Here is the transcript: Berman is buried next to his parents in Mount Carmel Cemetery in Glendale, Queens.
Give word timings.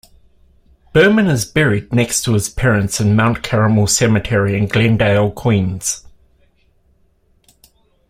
Berman 0.93 1.27
is 1.27 1.45
buried 1.45 1.93
next 1.93 2.23
to 2.23 2.33
his 2.33 2.49
parents 2.49 2.99
in 2.99 3.15
Mount 3.15 3.43
Carmel 3.43 3.85
Cemetery 3.85 4.57
in 4.57 4.65
Glendale, 4.65 5.29
Queens. 5.29 6.03